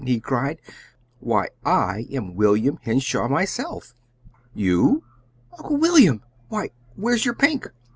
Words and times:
he 0.03 0.19
cried. 0.19 0.59
"Why, 1.19 1.49
I 1.63 2.07
am 2.09 2.33
William 2.35 2.79
Henshaw, 2.81 3.27
myself." 3.27 3.93
"You! 4.55 5.03
Uncle 5.59 5.77
William! 5.77 6.23
Why, 6.49 6.71
where's 6.95 7.23
your 7.23 7.35
pink?" 7.35 7.69